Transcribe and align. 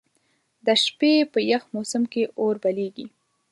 د 0.65 0.67
شپې 0.83 1.13
په 1.31 1.39
یخ 1.51 1.63
موسم 1.75 2.03
کې 2.11 2.23
اور 2.39 2.55
بليږي. 2.63 3.05